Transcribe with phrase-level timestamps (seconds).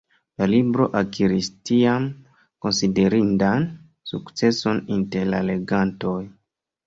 [0.41, 2.07] La libro akiris, tiam,
[2.65, 3.67] konsiderindan
[4.13, 6.17] sukceson inter la legantoj.